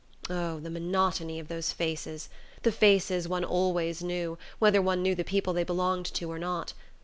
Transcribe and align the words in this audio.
Oh, 0.31 0.59
the 0.59 0.71
monotony 0.71 1.39
of 1.39 1.47
those 1.47 1.71
faces 1.71 2.27
the 2.63 2.71
faces 2.71 3.27
one 3.27 3.43
always 3.43 4.01
knew, 4.01 4.39
whether 4.57 4.81
one 4.81 5.03
knew 5.03 5.13
the 5.13 5.23
people 5.23 5.53
they 5.53 5.63
belonged 5.63 6.07
to 6.07 6.31
or 6.31 6.39
not! 6.39 6.73